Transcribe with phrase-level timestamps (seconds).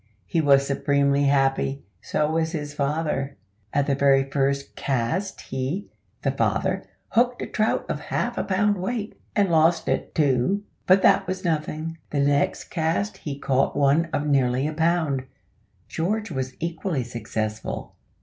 [0.25, 3.37] He was supremely happy so was his father.
[3.71, 5.89] At the very first cast he,
[6.23, 10.63] (the father), hooked a trout of half a pound weight, and lost it, too!
[10.87, 11.99] but that was nothing.
[12.09, 15.25] The next cast he caught one of nearly a pound.
[15.87, 17.93] George was equally successful.